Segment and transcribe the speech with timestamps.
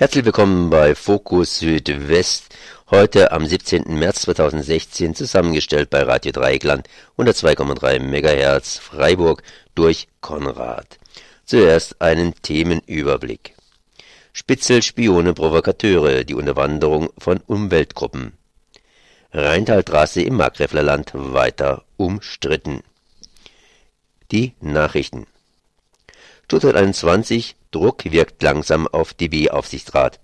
[0.00, 2.56] Herzlich willkommen bei Fokus Südwest.
[2.90, 3.82] Heute am 17.
[3.98, 9.42] März 2016 zusammengestellt bei Radio Dreieckland 102,3 MHz Freiburg
[9.74, 10.98] durch Konrad.
[11.44, 13.54] Zuerst einen Themenüberblick.
[14.32, 18.32] Spitzel, Spione, Provokateure, die Unterwanderung von Umweltgruppen.
[19.34, 22.82] Rheintaltrasse im Markgräflerland weiter umstritten.
[24.32, 25.26] Die Nachrichten.
[26.46, 30.20] Stuttgart 21 Druck wirkt langsam auf DB-Aufsichtsrat.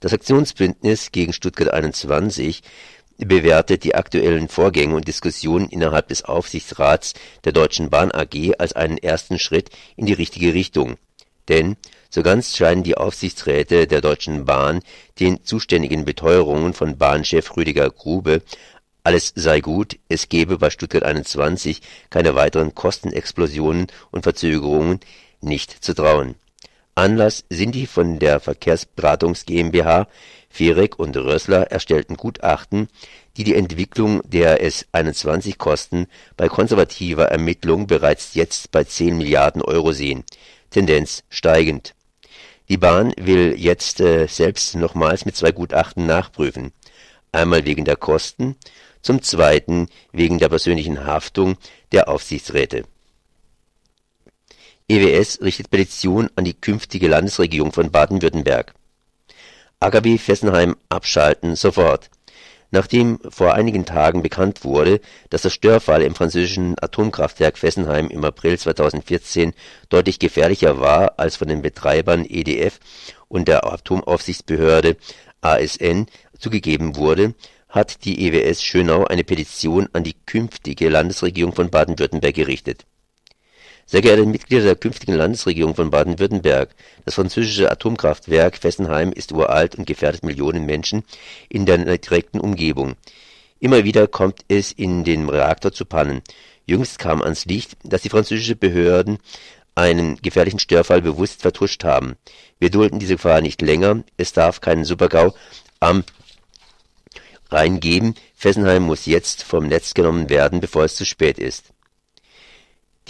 [0.00, 2.62] Das Aktionsbündnis gegen Stuttgart 21
[3.18, 7.14] bewertet die aktuellen Vorgänge und Diskussionen innerhalb des Aufsichtsrats
[7.44, 10.96] der Deutschen Bahn AG als einen ersten Schritt in die richtige Richtung.
[11.48, 11.76] Denn
[12.08, 14.80] so ganz scheinen die Aufsichtsräte der Deutschen Bahn
[15.18, 18.42] den zuständigen Beteuerungen von Bahnchef Rüdiger Grube
[19.02, 25.00] alles sei gut, es gebe bei Stuttgart 21 keine weiteren Kostenexplosionen und Verzögerungen
[25.40, 26.34] nicht zu trauen.
[27.00, 30.06] Anlass sind die von der Verkehrsberatungs GmbH
[30.50, 32.88] Fereck und Rössler erstellten Gutachten,
[33.38, 40.24] die die Entwicklung der S21-Kosten bei konservativer Ermittlung bereits jetzt bei 10 Milliarden Euro sehen,
[40.68, 41.94] Tendenz steigend.
[42.68, 46.72] Die Bahn will jetzt äh, selbst nochmals mit zwei Gutachten nachprüfen,
[47.32, 48.56] einmal wegen der Kosten
[49.00, 51.56] zum Zweiten wegen der persönlichen Haftung
[51.92, 52.84] der Aufsichtsräte.
[54.90, 58.74] EWS richtet Petition an die künftige Landesregierung von Baden-Württemberg.
[59.78, 62.10] AKW Fessenheim abschalten sofort.
[62.72, 68.58] Nachdem vor einigen Tagen bekannt wurde, dass der Störfall im französischen Atomkraftwerk Fessenheim im April
[68.58, 69.52] 2014
[69.90, 72.80] deutlich gefährlicher war als von den Betreibern EDF
[73.28, 74.96] und der Atomaufsichtsbehörde
[75.40, 76.06] ASN
[76.36, 77.34] zugegeben wurde,
[77.68, 82.86] hat die EWS Schönau eine Petition an die künftige Landesregierung von Baden-Württemberg gerichtet.
[83.90, 89.84] Sehr geehrte Mitglieder der künftigen Landesregierung von Baden-Württemberg, das französische Atomkraftwerk Fessenheim ist uralt und
[89.84, 91.02] gefährdet Millionen Menschen
[91.48, 92.94] in der direkten Umgebung.
[93.58, 96.22] Immer wieder kommt es in den Reaktor zu Pannen.
[96.66, 99.18] Jüngst kam ans Licht, dass die französischen Behörden
[99.74, 102.14] einen gefährlichen Störfall bewusst vertuscht haben.
[102.60, 104.04] Wir dulden diese Gefahr nicht länger.
[104.16, 105.34] Es darf keinen Supergau
[105.80, 106.04] am
[107.50, 111.72] reingeben, Fessenheim muss jetzt vom Netz genommen werden, bevor es zu spät ist.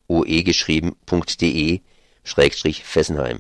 [0.08, 1.82] oe geschrieben.de
[2.24, 3.38] Schrägstrich Fessenheim.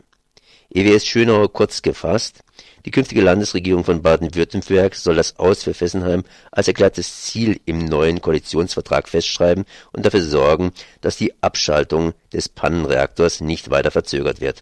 [0.69, 2.43] EWS Schönau kurz gefasst.
[2.85, 8.21] Die künftige Landesregierung von Baden-Württemberg soll das Aus für Fessenheim als erklärtes Ziel im neuen
[8.21, 14.61] Koalitionsvertrag festschreiben und dafür sorgen, dass die Abschaltung des Pannenreaktors nicht weiter verzögert wird.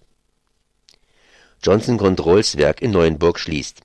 [1.62, 3.82] Johnson Controls Werk in Neuenburg schließt.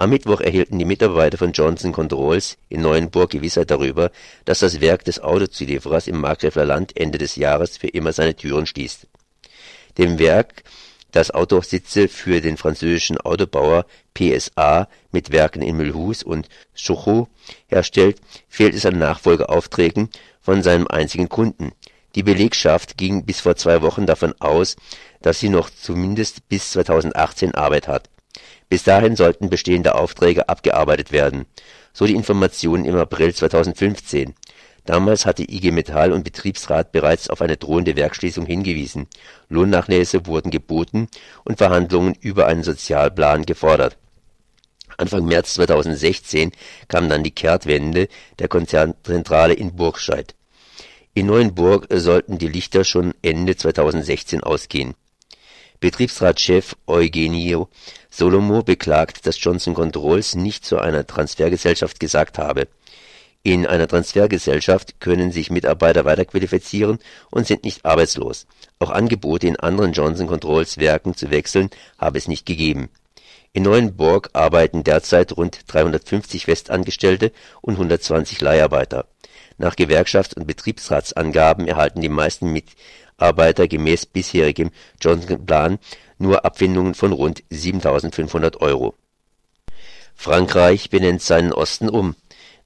[0.00, 4.10] Am Mittwoch erhielten die Mitarbeiter von Johnson Controls in Neuenburg Gewissheit darüber,
[4.46, 8.64] dass das Werk des Autozulieferers im Markgräfler Land Ende des Jahres für immer seine Türen
[8.64, 9.06] schließt.
[9.98, 10.62] Dem Werk,
[11.12, 13.84] das Autositze für den französischen Autobauer
[14.14, 17.28] PSA mit Werken in Mulhouse und Sochaux
[17.66, 20.08] herstellt, fehlt es an Nachfolgeaufträgen
[20.40, 21.72] von seinem einzigen Kunden.
[22.14, 24.76] Die Belegschaft ging bis vor zwei Wochen davon aus,
[25.20, 28.08] dass sie noch zumindest bis 2018 Arbeit hat.
[28.70, 31.44] Bis dahin sollten bestehende Aufträge abgearbeitet werden,
[31.92, 34.34] so die Informationen im April 2015.
[34.84, 39.08] Damals hatte IG Metall und Betriebsrat bereits auf eine drohende Werksschließung hingewiesen,
[39.48, 41.08] Lohnnachlässe wurden geboten
[41.44, 43.98] und Verhandlungen über einen Sozialplan gefordert.
[44.96, 46.52] Anfang März 2016
[46.86, 48.06] kam dann die Kehrtwende
[48.38, 50.36] der Konzernzentrale in Burgscheid.
[51.12, 54.94] In Neuenburg sollten die Lichter schon Ende 2016 ausgehen
[55.80, 57.68] Betriebsratschef Eugenio
[58.10, 62.68] Solomo beklagt, dass Johnson Controls nicht zu einer Transfergesellschaft gesagt habe.
[63.42, 66.98] In einer Transfergesellschaft können sich Mitarbeiter weiterqualifizieren
[67.30, 68.46] und sind nicht arbeitslos.
[68.78, 72.90] Auch Angebote in anderen Johnson Controls Werken zu wechseln habe es nicht gegeben.
[73.54, 77.32] In Neuenburg arbeiten derzeit rund 350 Festangestellte
[77.62, 79.06] und 120 Leiharbeiter.
[79.56, 82.66] Nach Gewerkschafts- und Betriebsratsangaben erhalten die meisten mit
[83.20, 84.70] Arbeiter gemäß bisherigem
[85.00, 85.78] Johnson-Plan
[86.18, 88.94] nur Abfindungen von rund 7.500 Euro.
[90.14, 92.14] Frankreich benennt seinen Osten um.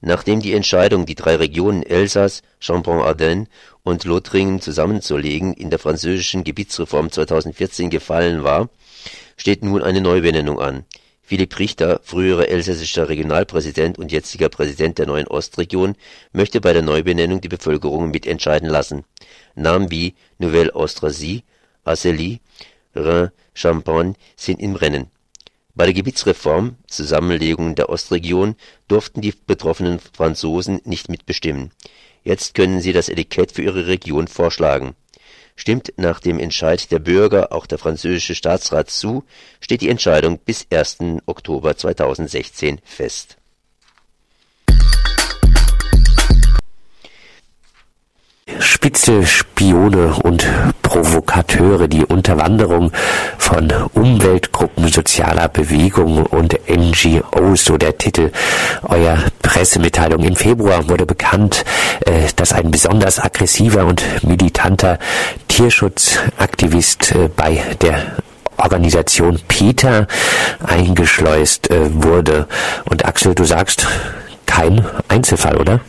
[0.01, 3.47] Nachdem die Entscheidung, die drei Regionen Elsass, Champagne-Ardenne
[3.83, 8.69] und Lothringen zusammenzulegen, in der französischen Gebietsreform 2014 gefallen war,
[9.37, 10.85] steht nun eine Neubenennung an.
[11.23, 15.95] Philipp Richter, früherer elsässischer Regionalpräsident und jetziger Präsident der neuen Ostregion,
[16.33, 19.05] möchte bei der Neubenennung die Bevölkerung mitentscheiden lassen.
[19.55, 21.43] Namen wie Nouvelle Austrasie,
[21.83, 22.39] Asselie,
[22.95, 25.09] Rhin, Champagne sind im Rennen.
[25.73, 28.55] Bei der Gebietsreform (Zusammenlegung der Ostregion)
[28.87, 31.71] durften die betroffenen Franzosen nicht mitbestimmen.
[32.23, 34.95] Jetzt können sie das Etikett für ihre Region vorschlagen
[35.55, 39.23] Stimmt nach dem Entscheid der Bürger auch der französische Staatsrat zu,
[39.61, 40.97] steht die Entscheidung bis 1.
[41.25, 43.37] Oktober 2016 fest
[48.85, 50.47] Spitze Spione und
[50.83, 52.91] Provokateure, die Unterwanderung
[53.39, 58.31] von Umweltgruppen sozialer Bewegungen und NGOs, so der Titel
[58.83, 60.21] eurer Pressemitteilung.
[60.21, 61.65] Im Februar wurde bekannt,
[62.05, 64.99] äh, dass ein besonders aggressiver und militanter
[65.47, 68.17] Tierschutzaktivist äh, bei der
[68.57, 70.05] Organisation Peter
[70.63, 72.47] eingeschleust äh, wurde.
[72.87, 73.87] Und Axel, du sagst,
[74.45, 75.79] kein Einzelfall, oder?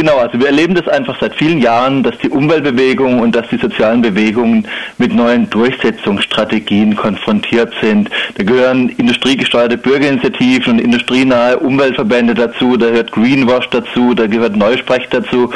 [0.00, 3.58] Genau, also wir erleben das einfach seit vielen Jahren, dass die Umweltbewegung und dass die
[3.58, 4.66] sozialen Bewegungen
[4.96, 8.08] mit neuen Durchsetzungsstrategien konfrontiert sind.
[8.38, 15.06] Da gehören industriegesteuerte Bürgerinitiativen und industrienahe Umweltverbände dazu, da gehört Greenwash dazu, da gehört Neusprech
[15.10, 15.52] dazu.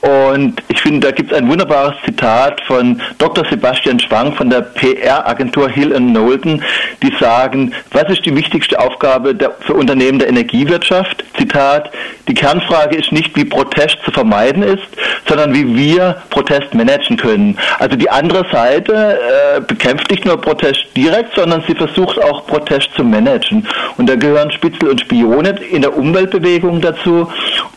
[0.00, 3.44] Und ich finde, da gibt es ein wunderbares Zitat von Dr.
[3.44, 6.62] Sebastian Schwang von der PR-Agentur Hill Knowlton,
[7.02, 11.22] die sagen, was ist die wichtigste Aufgabe der, für Unternehmen der Energiewirtschaft?
[11.36, 11.90] Zitat,
[12.26, 14.86] die Kernfrage ist nicht, wie Protest zu vermeiden ist,
[15.28, 17.58] sondern wie wir Protest managen können.
[17.78, 22.90] Also die andere Seite äh, bekämpft nicht nur Protest direkt, sondern sie versucht auch Protest
[22.94, 23.66] zu managen.
[23.96, 27.28] Und da gehören Spitzel und Spione in der Umweltbewegung dazu.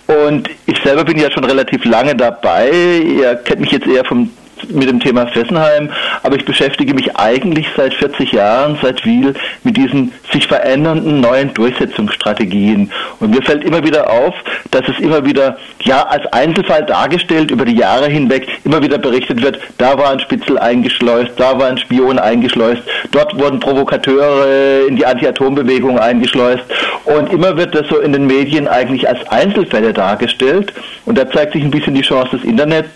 [0.08, 2.70] Und ich selber bin ja schon relativ lange dabei.
[2.70, 4.30] Ihr kennt mich jetzt eher vom
[4.70, 5.90] mit dem Thema Fessenheim,
[6.24, 11.54] aber ich beschäftige mich eigentlich seit 40 Jahren, seit Wiel, mit diesen sich verändernden neuen
[11.54, 12.92] Durchsetzungsstrategien.
[13.20, 14.34] Und mir fällt immer wieder auf,
[14.72, 19.42] dass es immer wieder, ja, als Einzelfall dargestellt über die Jahre hinweg, immer wieder berichtet
[19.42, 22.82] wird, da war ein Spitzel eingeschleust, da war ein Spion eingeschleust,
[23.12, 26.64] dort wurden Provokateure in die Anti-Atom-Bewegung eingeschleust.
[27.06, 30.74] Und immer wird das so in den Medien eigentlich als Einzelfälle dargestellt.
[31.06, 32.90] Und da zeigt sich ein bisschen die Chance des Internets,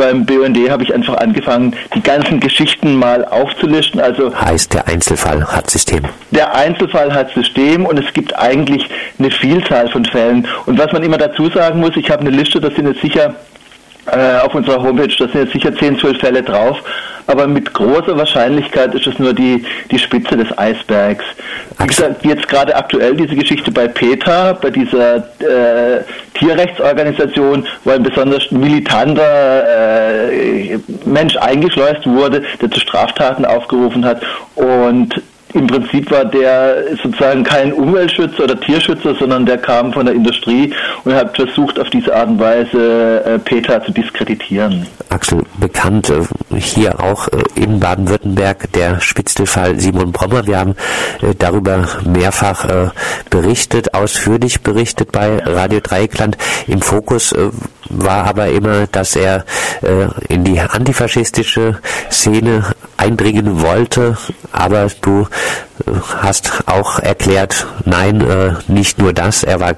[0.00, 4.00] beim BUND habe ich einfach angefangen, die ganzen Geschichten mal aufzulisten.
[4.00, 6.04] Also heißt der Einzelfall hat System.
[6.30, 8.88] Der Einzelfall hat System und es gibt eigentlich
[9.18, 10.48] eine Vielzahl von Fällen.
[10.64, 13.34] Und was man immer dazu sagen muss, ich habe eine Liste, das sind jetzt sicher
[14.12, 16.82] äh, auf unserer Homepage, da sind jetzt sicher 10, 12 Fälle drauf,
[17.26, 21.24] aber mit großer Wahrscheinlichkeit ist es nur die, die Spitze des Eisbergs.
[21.78, 26.02] Wie gesagt, jetzt gerade aktuell diese Geschichte bei PETA, bei dieser äh,
[26.34, 34.22] Tierrechtsorganisation, wo ein besonders militanter äh, Mensch eingeschleust wurde, der zu Straftaten aufgerufen hat
[34.56, 40.14] und im Prinzip war der sozusagen kein Umweltschützer oder Tierschützer, sondern der kam von der
[40.14, 40.72] Industrie
[41.04, 44.86] und hat versucht, auf diese Art und Weise äh, Peter zu diskreditieren.
[45.08, 46.22] Axel, bekannt äh,
[46.56, 50.46] hier auch äh, in Baden-Württemberg der Spitzelfall Simon Brommer.
[50.46, 50.74] Wir haben
[51.38, 52.92] darüber mehrfach
[53.28, 56.36] berichtet, ausführlich berichtet bei Radio Dreieckland.
[56.66, 57.34] Im Fokus
[57.88, 59.44] war aber immer, dass er
[60.28, 61.78] in die antifaschistische
[62.10, 62.64] Szene
[63.00, 64.16] eindringen wollte,
[64.52, 65.26] aber du
[66.22, 69.74] hast auch erklärt, nein, äh, nicht nur das, er war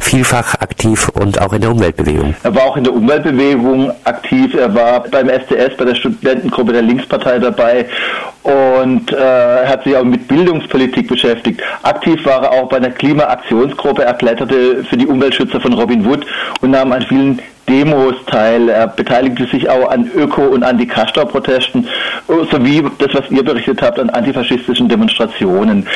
[0.00, 2.34] vielfach aktiv und auch in der Umweltbewegung.
[2.42, 6.82] Er war auch in der Umweltbewegung aktiv, er war beim SDS, bei der Studentengruppe der
[6.82, 7.86] Linkspartei dabei
[8.42, 11.60] und äh, hat sich auch mit Bildungspolitik beschäftigt.
[11.82, 16.26] Aktiv war er auch bei der Klimaaktionsgruppe, er kletterte für die Umweltschützer von Robin Wood
[16.60, 18.68] und nahm an vielen Demos teil.
[18.68, 21.86] Er beteiligte sich auch an Öko- und Anti-Castor-Protesten
[22.50, 25.86] sowie das, was ihr berichtet habt, an antifaschistischen Demonstrationen.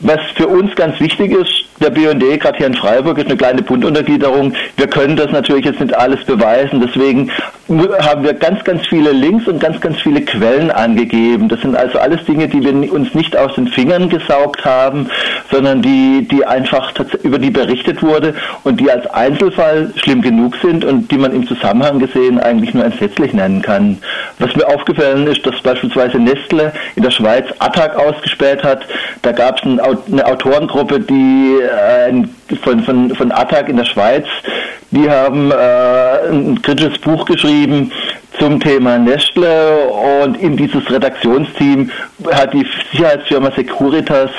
[0.00, 3.62] Was für uns ganz wichtig ist, der BND, gerade hier in Freiburg, ist eine kleine
[3.62, 4.52] Bunduntergliederung.
[4.76, 7.30] Wir können das natürlich jetzt nicht alles beweisen, deswegen
[7.68, 11.48] haben wir ganz, ganz viele Links und ganz, ganz viele Quellen angegeben.
[11.48, 15.08] Das sind also alles Dinge, die wir uns nicht aus den Fingern gesaugt haben,
[15.50, 16.92] sondern die, die einfach
[17.22, 21.46] über die berichtet wurde und die als Einzelfall schlimm genug sind und die man im
[21.46, 23.98] Zusammenhang gesehen eigentlich nur entsetzlich nennen kann.
[24.38, 28.86] Was mir aufgefallen ist, dass beispielsweise Nestle in der Schweiz Attac ausgespäht hat.
[29.22, 34.26] Da gab es eine Autorengruppe, die äh, von, von, von Attac in der Schweiz,
[34.90, 37.90] die haben äh, ein kritisches Buch geschrieben
[38.38, 39.88] zum Thema Nestle
[40.22, 41.90] und in dieses Redaktionsteam
[42.32, 44.30] hat die Sicherheitsfirma Securitas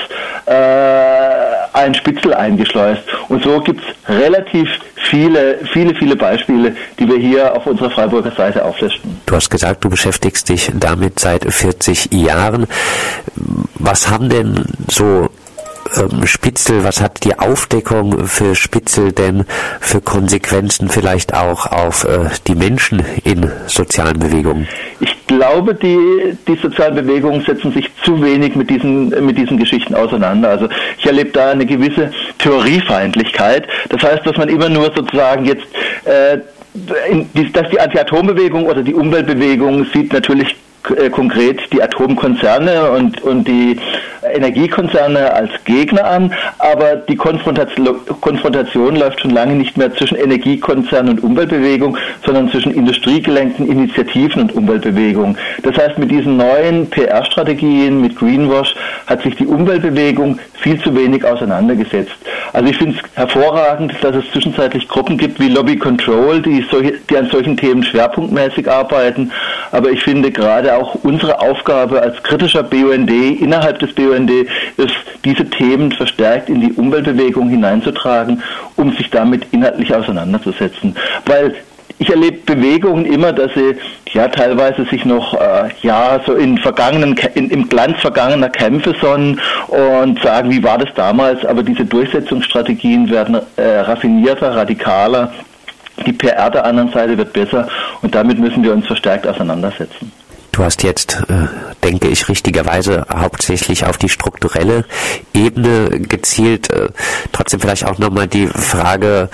[0.46, 1.47] äh,
[1.78, 3.02] ein Spitzel eingeschleust.
[3.28, 8.32] Und so gibt es relativ viele, viele, viele Beispiele, die wir hier auf unserer Freiburger
[8.32, 9.20] Seite auflisten.
[9.26, 12.66] Du hast gesagt, du beschäftigst dich damit seit 40 Jahren.
[13.74, 15.28] Was haben denn so
[15.96, 19.44] ähm, Spitzel, was hat die Aufdeckung für Spitzel denn
[19.80, 24.68] für Konsequenzen vielleicht auch auf äh, die Menschen in sozialen Bewegungen?
[25.00, 29.94] Ich glaube, die, die sozialen Bewegungen setzen sich zu wenig mit diesen, mit diesen Geschichten
[29.94, 30.50] auseinander.
[30.50, 30.68] Also
[30.98, 33.66] ich erlebe da eine gewisse Theoriefeindlichkeit.
[33.88, 35.66] Das heißt, dass man immer nur sozusagen jetzt
[36.04, 36.38] äh,
[37.52, 40.54] dass die Anti-Atom-Bewegung oder die Umweltbewegung sieht natürlich
[40.96, 43.78] äh, konkret die Atomkonzerne und, und die
[44.34, 51.18] Energiekonzerne als Gegner an, aber die Konfrontation, Konfrontation läuft schon lange nicht mehr zwischen Energiekonzernen
[51.18, 55.36] und Umweltbewegung, sondern zwischen industriegelenkten Initiativen und Umweltbewegung.
[55.62, 58.74] Das heißt, mit diesen neuen PR-Strategien, mit Greenwash,
[59.06, 62.16] hat sich die Umweltbewegung viel zu wenig auseinandergesetzt.
[62.52, 66.94] Also ich finde es hervorragend, dass es zwischenzeitlich Gruppen gibt wie Lobby Control, die, solche,
[67.08, 69.30] die an solchen Themen schwerpunktmäßig arbeiten,
[69.70, 74.94] aber ich finde gerade auch unsere Aufgabe als kritischer BUND innerhalb des BUND ist,
[75.24, 78.42] diese Themen verstärkt in die Umweltbewegung hineinzutragen,
[78.76, 80.96] um sich damit inhaltlich auseinanderzusetzen.
[81.26, 81.54] Weil
[81.98, 83.76] ich erlebe Bewegungen immer, dass sie
[84.12, 89.40] ja teilweise sich noch äh, ja so in vergangenen in, im Glanz vergangener Kämpfe sonnen
[89.68, 91.44] und sagen, wie war das damals?
[91.44, 95.32] Aber diese Durchsetzungsstrategien werden äh, raffinierter, radikaler.
[96.06, 97.66] Die PR der anderen Seite wird besser
[98.02, 100.12] und damit müssen wir uns verstärkt auseinandersetzen.
[100.52, 104.84] Du hast jetzt, äh, denke ich, richtigerweise hauptsächlich auf die strukturelle
[105.34, 106.70] Ebene gezielt.
[106.70, 106.88] Äh,
[107.32, 109.28] trotzdem vielleicht auch nochmal die Frage,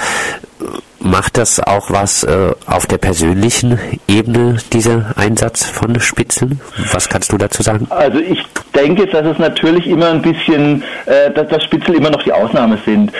[1.04, 6.60] macht das auch was äh, auf der persönlichen Ebene, dieser Einsatz von Spitzeln?
[6.92, 7.86] Was kannst du dazu sagen?
[7.90, 8.42] Also ich
[8.74, 12.78] denke, dass es natürlich immer ein bisschen, äh, dass, dass Spitzel immer noch die Ausnahme
[12.84, 13.12] sind.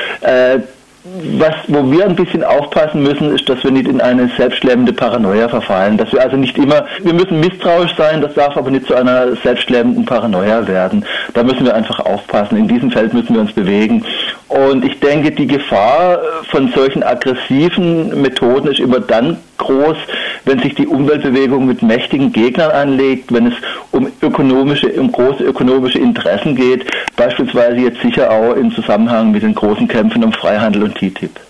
[1.39, 5.49] Was, wo wir ein bisschen aufpassen müssen, ist, dass wir nicht in eine selbstlähmende Paranoia
[5.49, 5.97] verfallen.
[5.97, 9.37] Dass wir also nicht immer, wir müssen misstrauisch sein, das darf aber nicht zu einer
[9.37, 11.05] selbstlähmenden Paranoia werden.
[11.33, 12.57] Da müssen wir einfach aufpassen.
[12.57, 14.05] In diesem Feld müssen wir uns bewegen.
[14.49, 16.19] Und ich denke, die Gefahr
[16.51, 19.97] von solchen aggressiven Methoden ist immer dann groß,
[20.45, 23.55] wenn sich die Umweltbewegung mit mächtigen Gegnern anlegt, wenn es
[23.91, 29.55] um ökonomische, um große ökonomische Interessen geht, beispielsweise jetzt sicher auch im Zusammenhang mit den
[29.55, 31.41] großen Kämpfen um Freihandel und TTIP.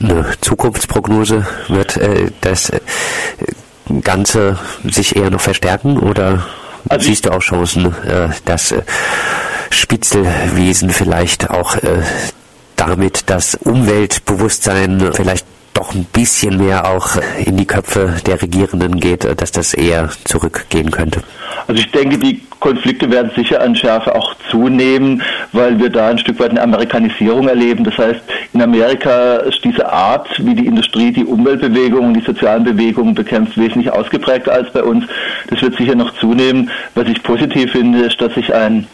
[0.00, 2.80] Eine Zukunftsprognose wird äh, das äh,
[4.02, 6.44] Ganze sich eher noch verstärken oder
[6.88, 8.82] also siehst du auch Chancen, äh, dass äh,
[9.70, 12.02] Spitzelwesen vielleicht auch äh,
[12.76, 15.46] damit das Umweltbewusstsein vielleicht
[15.78, 20.90] doch ein bisschen mehr auch in die Köpfe der Regierenden geht, dass das eher zurückgehen
[20.90, 21.22] könnte?
[21.68, 26.18] Also ich denke, die Konflikte werden sicher an Schärfe auch zunehmen, weil wir da ein
[26.18, 27.84] Stück weit eine Amerikanisierung erleben.
[27.84, 28.20] Das heißt,
[28.52, 33.92] in Amerika ist diese Art, wie die Industrie die Umweltbewegungen, die sozialen Bewegungen bekämpft, wesentlich
[33.92, 35.04] ausgeprägter als bei uns.
[35.48, 36.70] Das wird sicher noch zunehmen.
[36.96, 38.88] Was ich positiv finde, ist, dass sich ein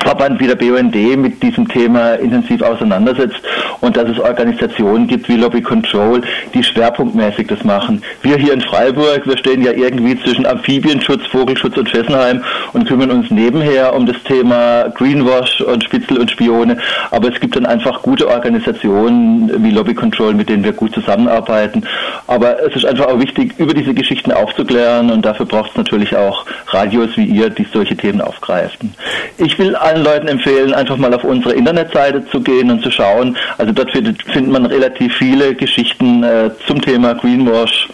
[0.00, 3.40] Verband wie der BUND mit diesem Thema intensiv auseinandersetzt
[3.80, 6.22] und dass es Organisationen gibt wie Lobby Control,
[6.54, 8.02] die schwerpunktmäßig das machen.
[8.22, 12.42] Wir hier in Freiburg, wir stehen ja irgendwie zwischen Amphibienschutz, Vogelschutz und Fessenheim
[12.72, 16.78] und kümmern uns nebenher um das Thema Greenwash und Spitzel und Spione.
[17.10, 21.84] Aber es gibt dann einfach gute Organisationen wie Lobby Control, mit denen wir gut zusammenarbeiten.
[22.26, 26.16] Aber es ist einfach auch wichtig, über diese Geschichten aufzuklären und dafür braucht es natürlich
[26.16, 28.94] auch Radios wie ihr, die solche Themen aufgreifen.
[29.38, 33.36] Ich will allen Leuten empfehlen, einfach mal auf unsere Internetseite zu gehen und zu schauen.
[33.58, 37.88] Also dort findet, findet man relativ viele Geschichten äh, zum Thema Greenwash.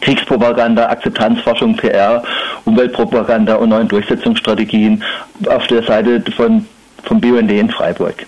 [0.00, 2.22] Kriegspropaganda, Akzeptanzforschung, PR,
[2.64, 5.02] Umweltpropaganda und neuen Durchsetzungsstrategien
[5.46, 6.66] auf der Seite von,
[7.04, 8.26] vom BUND in Freiburg.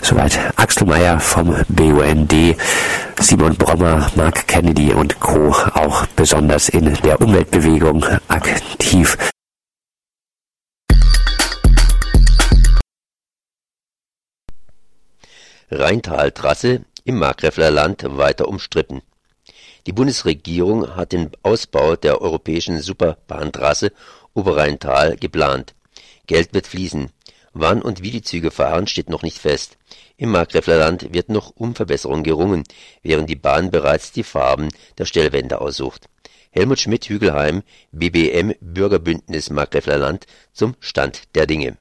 [0.00, 2.34] Soweit Axel Meyer vom BUND,
[3.20, 5.54] Simon Brommer, Mark Kennedy und Co.
[5.74, 9.16] auch besonders in der Umweltbewegung aktiv.
[15.74, 19.00] Rheintaltrasse im Markgräfler Land weiter umstritten.
[19.86, 23.92] Die Bundesregierung hat den Ausbau der europäischen Superbahntrasse
[24.34, 25.74] Oberrheintal geplant.
[26.26, 27.10] Geld wird fließen.
[27.54, 29.78] Wann und wie die Züge fahren, steht noch nicht fest.
[30.18, 32.64] Im Markgräfler Land wird noch um Verbesserungen gerungen,
[33.02, 36.06] während die Bahn bereits die Farben der Stellwände aussucht.
[36.50, 37.62] Helmut Schmidt-Hügelheim,
[37.92, 41.78] BBM Bürgerbündnis Markgräfler Land zum Stand der Dinge.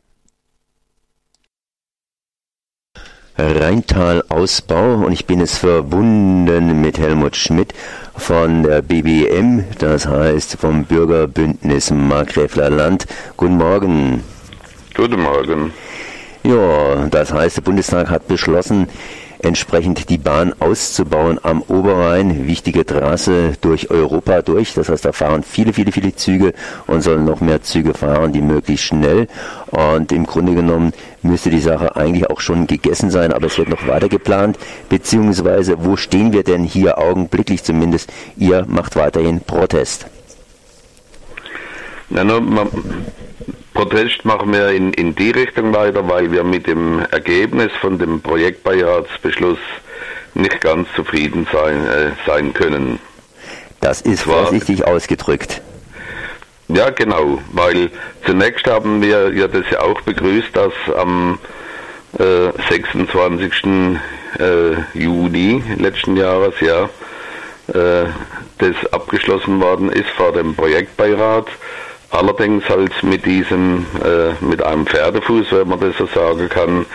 [3.38, 7.74] Rheintal-Ausbau und ich bin jetzt verbunden mit Helmut Schmidt
[8.16, 13.08] von der BBM, das heißt vom Bürgerbündnis Markgräfler Land.
[13.38, 14.24] Guten Morgen.
[14.96, 15.74] Guten Morgen.
[16.44, 18.88] Ja, das heißt, der Bundestag hat beschlossen,
[19.44, 24.74] entsprechend die Bahn auszubauen am Oberrhein, wichtige Trasse durch Europa durch.
[24.74, 26.54] Das heißt, da fahren viele, viele, viele Züge
[26.88, 29.28] und sollen noch mehr Züge fahren, die möglichst schnell.
[29.68, 33.70] Und im Grunde genommen müsste die Sache eigentlich auch schon gegessen sein, aber es wird
[33.70, 34.58] noch weiter geplant.
[34.90, 38.12] Beziehungsweise, wo stehen wir denn hier augenblicklich zumindest?
[38.38, 40.06] Ihr macht weiterhin Protest.
[42.10, 42.68] No, man,
[43.74, 48.22] Protest machen wir in, in die Richtung weiter, weil wir mit dem Ergebnis von dem
[48.22, 49.60] Projektbeiratsbeschluss
[50.34, 53.00] nicht ganz zufrieden sein, äh, sein können.
[53.80, 55.62] Das ist vorsichtig ausgedrückt.
[56.68, 57.90] Ja, genau, weil
[58.25, 61.40] zunächst haben wir ja das ja auch begrüßt, dass am
[62.18, 63.54] äh, 26.
[64.40, 66.84] Äh, Juni letzten Jahres ja
[67.74, 68.08] äh,
[68.60, 71.48] das abgeschlossen worden ist vor dem Projektbeirat
[72.12, 76.86] Allerdings halt mit diesem, äh, mit einem Pferdefuß, wenn man das so sagen kann,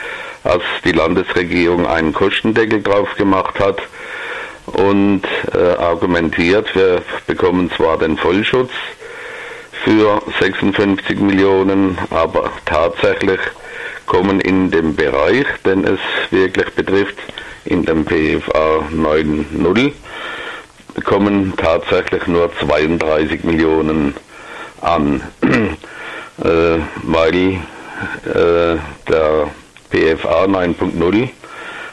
[0.44, 3.80] als die Landesregierung einen Kostendeckel drauf gemacht hat
[4.66, 5.22] und
[5.54, 8.70] äh, argumentiert, wir bekommen zwar den Vollschutz
[9.84, 13.40] für 56 Millionen, aber tatsächlich
[14.04, 17.16] kommen in dem Bereich, den es wirklich betrifft,
[17.64, 19.92] in dem PFA 9.0,
[21.04, 24.14] kommen tatsächlich nur 32 Millionen
[24.80, 27.60] an, äh, weil
[28.24, 28.78] äh,
[29.08, 29.50] der
[29.90, 31.28] PFA 9.0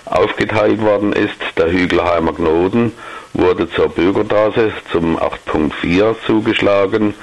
[0.05, 1.35] aufgeteilt worden ist.
[1.57, 2.91] Der Hügelheimer Knoten
[3.33, 7.13] wurde zur Bürgerstraße zum 8.4 zugeschlagen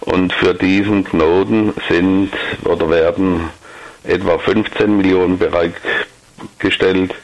[0.00, 2.32] und für diesen Knoten sind
[2.64, 3.50] oder werden
[4.04, 7.14] etwa 15 Millionen bereitgestellt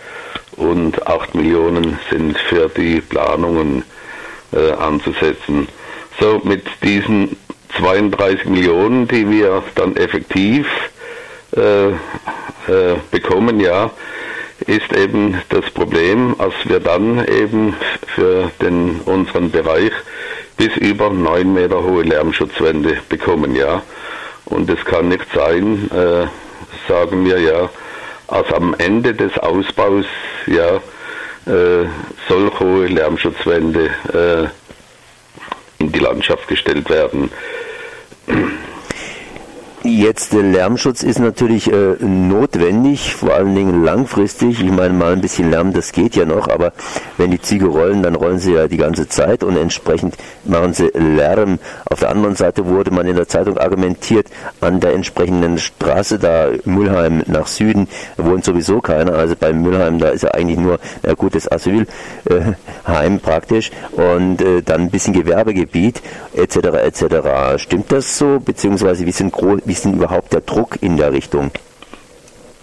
[0.56, 3.84] und 8 Millionen sind für die Planungen
[4.52, 5.68] äh, anzusetzen.
[6.18, 7.36] So, mit diesen
[7.78, 10.66] 32 Millionen, die wir dann effektiv
[11.56, 11.94] äh, äh,
[13.10, 13.90] bekommen, ja,
[14.66, 17.74] ist eben das Problem, als wir dann eben
[18.14, 19.92] für den, unseren Bereich
[20.56, 23.82] bis über 9 Meter hohe Lärmschutzwände bekommen, ja.
[24.46, 26.26] Und es kann nicht sein, äh,
[26.88, 27.68] sagen wir ja,
[28.28, 30.06] als am Ende des Ausbaus,
[30.46, 30.76] ja,
[31.46, 31.86] äh,
[32.28, 37.30] solch hohe Lärmschutzwände äh, in die Landschaft gestellt werden.
[38.28, 38.62] Mm-hmm.
[39.86, 44.60] Jetzt der Lärmschutz ist natürlich äh, notwendig, vor allen Dingen langfristig.
[44.60, 46.72] Ich meine, mal ein bisschen Lärm, das geht ja noch, aber
[47.18, 50.90] wenn die Züge rollen, dann rollen sie ja die ganze Zeit und entsprechend machen sie
[50.92, 51.60] Lärm.
[51.88, 54.26] Auf der anderen Seite wurde man in der Zeitung argumentiert,
[54.60, 59.14] an der entsprechenden Straße da Müllheim nach Süden wohnt sowieso keiner.
[59.14, 61.86] Also bei Müllheim, da ist ja eigentlich nur ein gutes Asylheim
[62.86, 66.02] äh, praktisch und äh, dann ein bisschen Gewerbegebiet
[66.34, 66.56] etc.
[66.56, 67.62] etc.
[67.62, 68.40] Stimmt das so?
[68.44, 69.32] Beziehungsweise wie sind
[69.64, 71.50] wie ist denn überhaupt der Druck in der Richtung?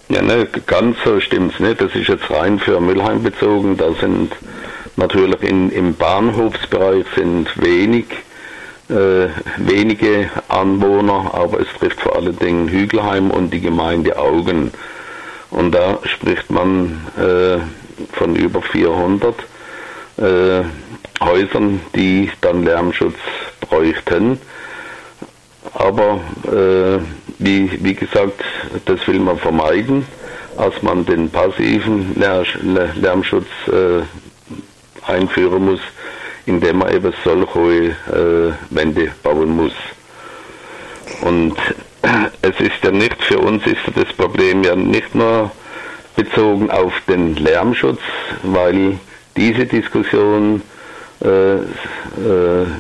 [0.10, 1.80] Ja, ne, ganz so stimmt es nicht.
[1.80, 3.78] Das ist jetzt rein für Müllheim bezogen.
[3.78, 4.32] Da sind
[4.95, 8.06] natürlich in, im Bahnhofsbereich sind wenig,
[8.89, 14.71] äh, wenige Anwohner, aber es trifft vor allen Dingen Hügelheim und die Gemeinde Augen.
[15.52, 17.60] Und da spricht man äh,
[18.13, 19.36] von über 400
[20.17, 20.63] äh,
[21.21, 23.17] Häusern, die dann Lärmschutz
[23.62, 24.39] bräuchten.
[25.75, 26.99] Aber äh,
[27.39, 28.43] wie, wie gesagt,
[28.86, 30.05] das will man vermeiden,
[30.57, 34.01] als man den passiven Lärmschutz äh,
[35.12, 35.79] einführen muss,
[36.45, 39.73] indem man eben solche äh, Wände bauen muss.
[41.21, 41.55] Und
[42.41, 45.51] es ist ja nicht, für uns ist das Problem ja nicht nur
[46.15, 48.01] bezogen auf den Lärmschutz,
[48.43, 48.99] weil
[49.36, 50.62] diese Diskussion
[51.23, 51.62] äh, äh,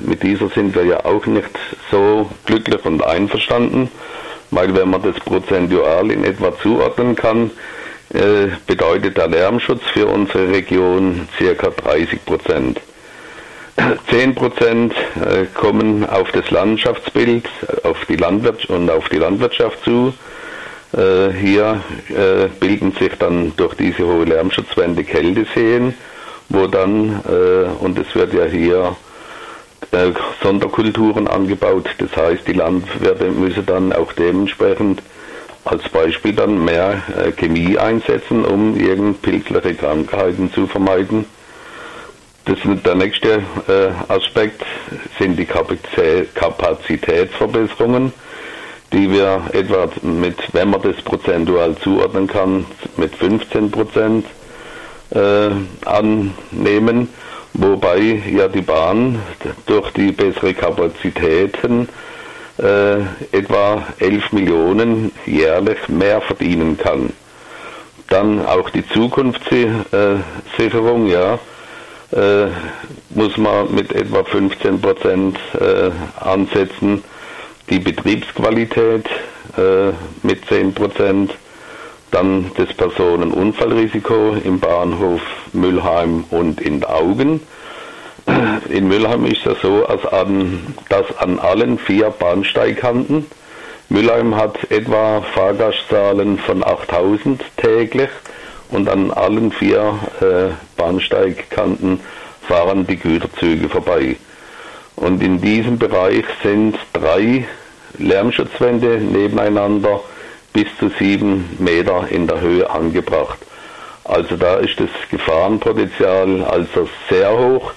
[0.05, 1.49] mit dieser sind wir ja auch nicht
[1.93, 3.89] so glücklich und einverstanden,
[4.51, 7.51] weil wenn man das prozentual in etwa zuordnen kann,
[8.13, 11.69] äh, bedeutet der Lärmschutz für unsere Region ca.
[11.69, 12.81] 30 Prozent.
[14.09, 14.93] 10 Prozent
[15.55, 17.45] kommen auf das Landschaftsbild,
[17.83, 20.13] auf die Landwirtschaft und auf die Landwirtschaft zu.
[20.95, 21.81] Hier
[22.59, 25.95] bilden sich dann durch diese hohe Lärmschutzwände Kälteseen
[26.49, 28.95] wo dann, äh, und es wird ja hier
[29.93, 35.03] äh, Sonderkulturen angebaut, das heißt, die Landwirte müssen dann auch dementsprechend
[35.65, 41.25] als Beispiel dann mehr äh, Chemie einsetzen, um irgend pilzliche Krankheiten zu vermeiden.
[42.45, 44.65] Das der nächste äh, Aspekt
[45.19, 48.11] sind die Kapazitätsverbesserungen,
[48.91, 52.65] die wir etwa mit, wenn man das prozentual zuordnen kann,
[52.97, 54.25] mit 15 Prozent
[55.85, 57.07] annehmen,
[57.53, 59.19] wobei ja die Bahn
[59.65, 61.87] durch die bessere Kapazitäten
[62.57, 67.11] äh, etwa 11 Millionen jährlich mehr verdienen kann.
[68.09, 71.39] Dann auch die Zukunftssicherung, ja,
[72.11, 72.47] äh,
[73.09, 75.89] muss man mit etwa 15 Prozent äh,
[76.19, 77.03] ansetzen.
[77.69, 79.07] Die Betriebsqualität
[79.57, 81.33] äh, mit 10 Prozent.
[82.13, 85.21] Dann das Personenunfallrisiko im Bahnhof
[85.51, 87.41] Müllheim und in Augen.
[88.69, 93.25] In Müllheim ist es so, als an, dass an allen vier Bahnsteigkanten
[93.89, 98.09] Mülheim hat etwa Fahrgastzahlen von 8000 täglich
[98.69, 101.99] und an allen vier äh, Bahnsteigkanten
[102.47, 104.17] fahren die Güterzüge vorbei.
[104.95, 107.47] Und in diesem Bereich sind drei
[107.97, 110.01] Lärmschutzwände nebeneinander
[110.53, 113.39] bis zu sieben Meter in der Höhe angebracht.
[114.03, 117.71] Also da ist das Gefahrenpotenzial also sehr hoch.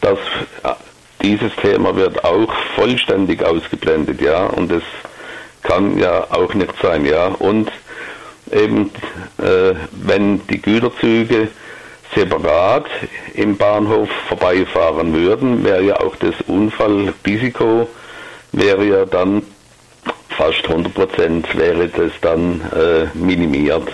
[0.00, 0.18] Das,
[0.62, 0.74] äh,
[1.22, 4.82] dieses Thema wird auch vollständig ausgeblendet, ja, und es
[5.62, 7.26] kann ja auch nicht sein, ja.
[7.26, 7.70] Und
[8.52, 8.90] eben,
[9.38, 11.48] äh, wenn die Güterzüge
[12.14, 12.86] separat
[13.34, 17.88] im Bahnhof vorbeifahren würden, wäre ja auch das Unfallrisiko
[18.52, 19.42] wäre ja dann
[20.38, 23.88] fast 100 Prozent wäre das dann äh, minimiert.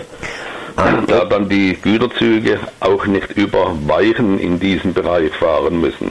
[0.76, 6.10] Ah, da dann die Güterzüge auch nicht über Weichen in diesem Bereich fahren müssen.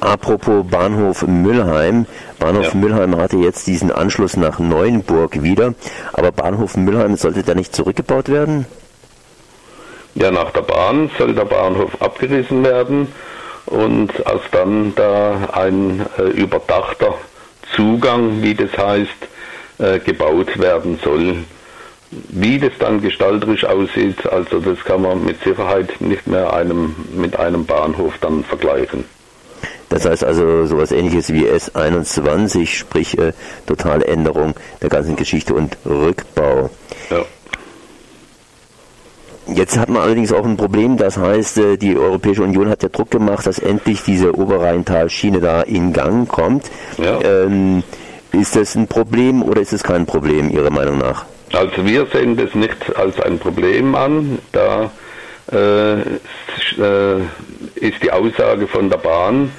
[0.00, 2.06] Apropos Bahnhof Müllheim.
[2.38, 2.74] Bahnhof ja.
[2.74, 5.74] Müllheim hatte jetzt diesen Anschluss nach Neuenburg wieder,
[6.12, 8.66] aber Bahnhof Müllheim sollte da nicht zurückgebaut werden?
[10.14, 13.08] Ja, nach der Bahn soll der Bahnhof abgerissen werden
[13.66, 17.14] und als dann da ein äh, überdachter
[17.74, 19.10] Zugang, wie das heißt,
[19.78, 21.36] äh, gebaut werden soll.
[22.10, 27.38] Wie das dann gestalterisch aussieht, also das kann man mit Sicherheit nicht mehr einem, mit
[27.38, 29.04] einem Bahnhof dann vergleichen.
[29.90, 33.32] Das heißt also sowas ähnliches wie S21, sprich äh,
[33.66, 36.70] totale Änderung der ganzen Geschichte und Rückbau.
[37.10, 37.24] Ja.
[39.46, 42.88] Jetzt hat man allerdings auch ein Problem, das heißt, äh, die Europäische Union hat ja
[42.88, 46.70] Druck gemacht, dass endlich diese Oberrheintalschiene da in Gang kommt.
[46.98, 47.20] Ja.
[47.22, 47.82] Ähm,
[48.32, 51.24] ist das ein Problem oder ist es kein Problem, Ihrer Meinung nach?
[51.52, 54.90] Also wir sehen das nicht als ein Problem an, da
[55.50, 57.20] äh, äh,
[57.74, 59.50] ist die Aussage von der Bahn,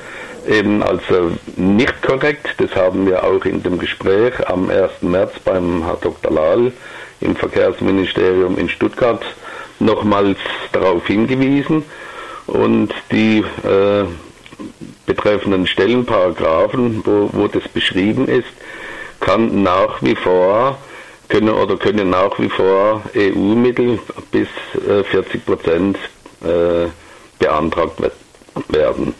[0.48, 2.56] eben also nicht korrekt.
[2.58, 5.02] Das haben wir auch in dem Gespräch am 1.
[5.02, 6.32] März beim Herr Dr.
[6.32, 6.72] Lahl
[7.20, 9.24] im Verkehrsministerium in Stuttgart
[9.82, 10.38] nochmals
[10.72, 11.84] darauf hingewiesen.
[12.48, 14.06] Und die äh,
[15.06, 18.48] betreffenden Stellenparagraphen, wo, wo das beschrieben ist,
[19.20, 20.78] kann nach wie vor
[21.30, 24.00] können oder können nach wie vor EU-Mittel
[24.32, 24.48] bis
[24.88, 25.98] äh, 40 Prozent
[26.44, 26.88] äh,
[27.40, 28.02] beantragt
[28.68, 29.14] werden.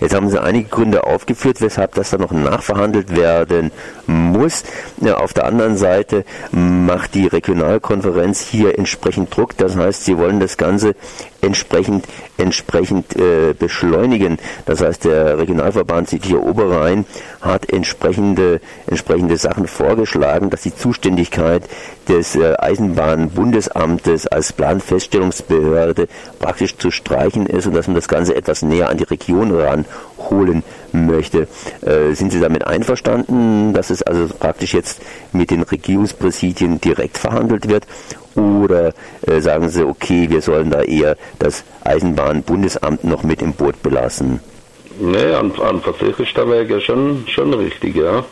[0.00, 3.70] Jetzt haben Sie einige Gründe aufgeführt, weshalb das dann noch nachverhandelt werden
[4.06, 4.64] muss.
[5.00, 9.56] Ja, auf der anderen Seite macht die Regionalkonferenz hier entsprechend Druck.
[9.56, 10.94] Das heißt, sie wollen das Ganze
[11.40, 12.06] entsprechend
[12.36, 14.38] entsprechend äh, beschleunigen.
[14.64, 17.04] Das heißt, der Regionalverband Südlicher Oberrhein
[17.40, 21.64] hat entsprechende entsprechende Sachen vorgeschlagen, dass die Zuständigkeit
[22.08, 28.62] des äh, Eisenbahnbundesamtes als Planfeststellungsbehörde praktisch zu streichen ist und dass man das Ganze etwas
[28.62, 31.46] näher an die Region ranholen möchte.
[31.82, 37.68] Äh, sind Sie damit einverstanden, dass es also praktisch jetzt mit den Regierungspräsidien direkt verhandelt
[37.68, 37.84] wird?
[38.34, 38.92] Oder
[39.26, 44.40] äh, sagen Sie, okay, wir sollen da eher das Eisenbahnbundesamt noch mit im Boot belassen?
[45.00, 48.24] Nee, an, an für sich ist der Weg ja schon, schon richtig, ja.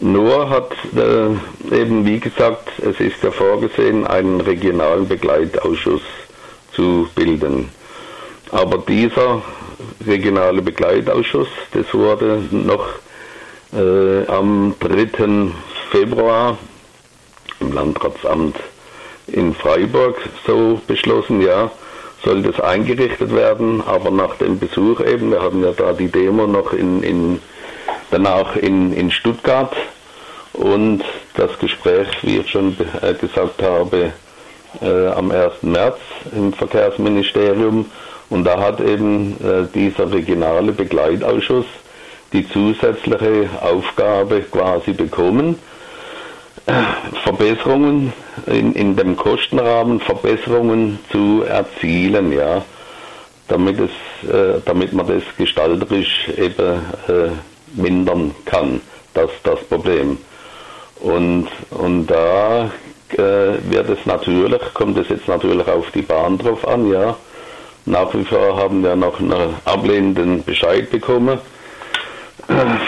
[0.00, 6.02] Nur hat äh, eben, wie gesagt, es ist ja vorgesehen, einen regionalen Begleitausschuss
[6.72, 7.68] zu bilden.
[8.50, 9.42] Aber dieser
[10.06, 12.86] regionale Begleitausschuss, das wurde noch
[13.72, 15.50] äh, am 3.
[15.90, 16.58] Februar
[17.60, 18.56] im Landratsamt
[19.28, 21.70] in Freiburg so beschlossen, ja,
[22.24, 26.46] soll das eingerichtet werden, aber nach dem Besuch eben, wir hatten ja da die Demo
[26.46, 27.40] noch in, in
[28.10, 29.74] danach in, in Stuttgart.
[30.52, 31.02] Und
[31.34, 34.12] das Gespräch, wie ich schon äh, gesagt habe,
[34.80, 35.62] äh, am 1.
[35.62, 35.98] März
[36.32, 37.86] im Verkehrsministerium.
[38.30, 41.66] Und da hat eben äh, dieser regionale Begleitausschuss
[42.32, 45.58] die zusätzliche Aufgabe quasi bekommen,
[47.22, 48.12] Verbesserungen
[48.46, 52.64] in, in dem Kostenrahmen, Verbesserungen zu erzielen, ja,
[53.46, 57.30] damit es, äh, damit man das gestalterisch eben äh,
[57.76, 58.80] mindern kann,
[59.14, 60.18] das das Problem.
[61.00, 62.70] Und und da
[63.10, 67.16] äh, wird es natürlich, kommt es jetzt natürlich auf die Bahn drauf an, ja.
[67.86, 71.38] Nach wie vor haben wir noch einen ablehnenden Bescheid bekommen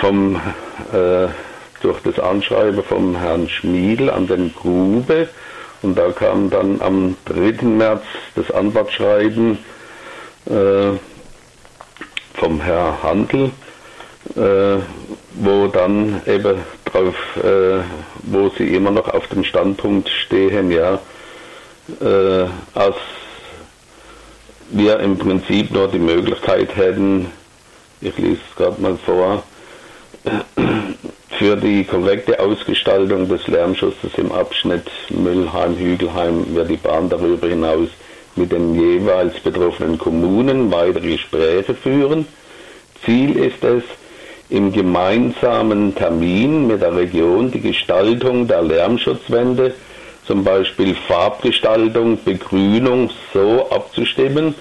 [0.00, 0.36] vom,
[0.92, 1.28] äh,
[1.82, 5.28] durch das Anschreiben vom Herrn Schmiedel an den Grube
[5.82, 7.66] und da kam dann am 3.
[7.66, 8.02] März
[8.34, 9.58] das Antwortschreiben
[10.46, 10.98] äh,
[12.34, 13.50] vom Herrn Handel,
[14.34, 14.78] äh,
[15.34, 17.80] wo dann eben drauf, äh,
[18.22, 20.98] wo sie immer noch auf dem Standpunkt stehen, ja,
[22.00, 22.96] äh, als
[24.70, 27.30] wir im Prinzip nur die Möglichkeit hätten,
[28.00, 29.42] ich lese es gerade mal vor,
[31.38, 37.88] für die korrekte Ausgestaltung des Lärmschutzes im Abschnitt Müllheim-Hügelheim wird die Bahn darüber hinaus
[38.36, 42.26] mit den jeweils betroffenen Kommunen weitere Gespräche führen.
[43.04, 43.82] Ziel ist es,
[44.48, 49.74] im gemeinsamen Termin mit der Region die Gestaltung der Lärmschutzwände,
[50.26, 54.54] zum Beispiel Farbgestaltung, Begrünung, so abzustimmen,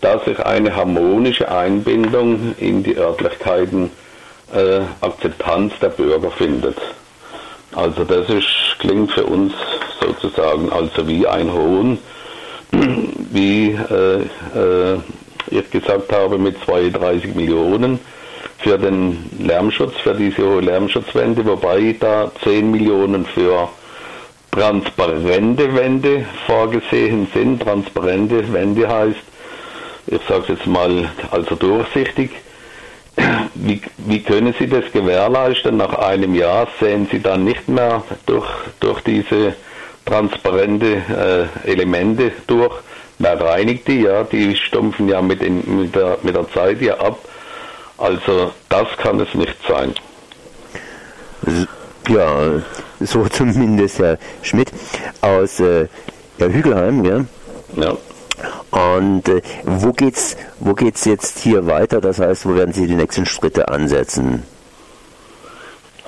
[0.00, 3.90] dass sich eine harmonische Einbindung in die Örtlichkeiten
[4.54, 6.76] äh, Akzeptanz der Bürger findet.
[7.74, 8.46] Also das ist,
[8.78, 9.52] klingt für uns
[10.00, 11.98] sozusagen also wie ein Hohn,
[13.30, 14.22] wie äh,
[14.58, 14.98] äh,
[15.50, 17.98] ich gesagt habe, mit 32 Millionen
[18.58, 23.68] für den Lärmschutz, für diese hohe Lärmschutzwände, wobei da 10 Millionen für
[24.50, 27.62] transparente Wände vorgesehen sind.
[27.62, 29.20] Transparente Wände heißt,
[30.08, 32.30] ich sage es jetzt mal, also durchsichtig.
[33.54, 35.76] Wie, wie können Sie das gewährleisten?
[35.76, 38.46] Nach einem Jahr sehen Sie dann nicht mehr durch,
[38.78, 39.54] durch diese
[40.06, 42.72] transparente äh, Elemente durch.
[43.18, 44.02] Wer reinigt die?
[44.02, 47.18] Ja, die stumpfen ja mit, in, mit, der, mit der Zeit ja ab.
[47.98, 49.94] Also das kann es nicht sein.
[52.08, 52.62] Ja,
[53.00, 54.70] so zumindest Herr Schmidt
[55.20, 55.88] aus äh,
[56.38, 57.24] Hügelheim, ja?
[57.76, 57.96] Ja.
[58.70, 62.00] Und äh, wo geht's, wo geht's jetzt hier weiter?
[62.00, 64.44] Das heißt, wo werden Sie die nächsten Schritte ansetzen?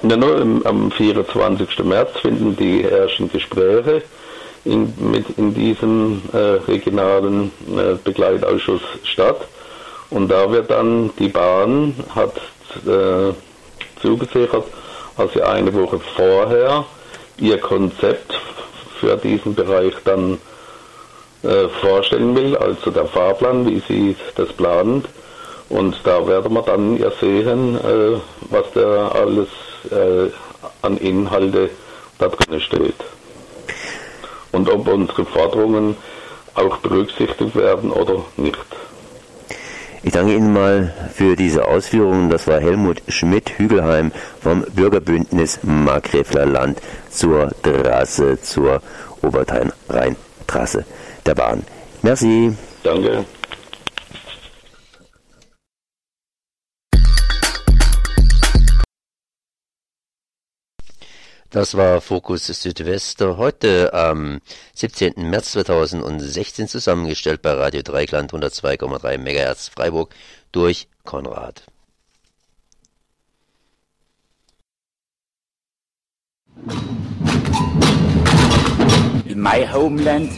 [0.02, 1.84] Ja, nur im, am 24.
[1.84, 4.02] März finden die ersten Gespräche
[4.64, 9.46] in, mit, in diesem äh, regionalen äh, Begleitausschuss statt.
[10.10, 12.36] Und da wird dann die Bahn hat
[12.86, 13.32] äh,
[14.02, 14.64] zugesichert,
[15.16, 16.84] dass sie eine Woche vorher
[17.38, 18.34] ihr Konzept
[18.98, 20.38] für diesen Bereich dann
[21.42, 25.04] äh, vorstellen will, also der Fahrplan, wie sie das planen.
[25.68, 28.18] Und da werden wir dann ja sehen, äh,
[28.50, 29.48] was da alles
[29.90, 30.30] äh,
[30.82, 31.70] an Inhalte
[32.18, 32.96] da drin steht.
[34.52, 35.96] Und ob unsere Forderungen
[36.54, 38.58] auch berücksichtigt werden oder nicht.
[40.02, 42.30] Ich danke Ihnen mal für diese Ausführungen.
[42.30, 48.80] Das war Helmut Schmidt, Hügelheim vom Bürgerbündnis Markgräfler Land zur Trasse, zur
[49.20, 50.84] Oberrhein-Trasse
[51.26, 51.62] der Bahn.
[52.02, 52.52] Merci.
[52.82, 53.26] Danke.
[61.50, 64.40] Das war Fokus Südwest heute am
[64.76, 65.14] 17.
[65.16, 70.14] März 2016 zusammengestellt bei Radio Dreikland 102,3 MHz Freiburg
[70.52, 71.64] durch Konrad.
[79.24, 80.30] In my homeland,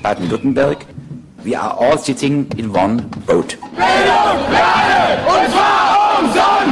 [0.00, 0.86] Baden-Württemberg,
[1.42, 3.58] we are all sitting in one boat.
[3.58, 5.26] Bildung alle!
[5.26, 6.71] Und zwar umsonst!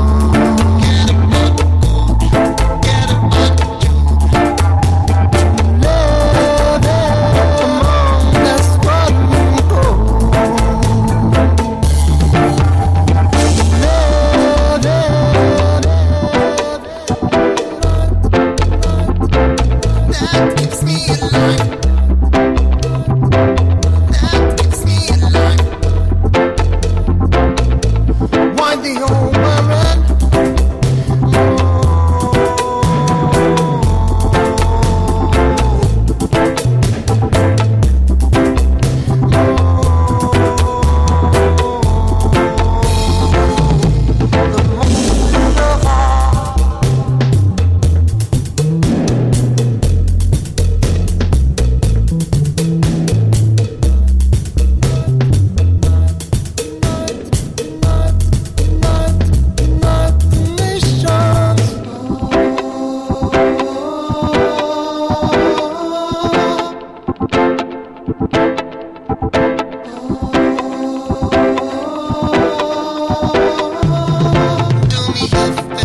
[20.55, 21.80] keeps me alive.